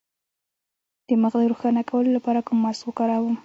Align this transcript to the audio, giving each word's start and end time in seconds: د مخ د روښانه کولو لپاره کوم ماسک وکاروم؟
د 1.07 1.09
مخ 1.21 1.33
د 1.39 1.43
روښانه 1.51 1.81
کولو 1.89 2.09
لپاره 2.17 2.45
کوم 2.47 2.57
ماسک 2.63 2.85
وکاروم؟ 2.87 3.35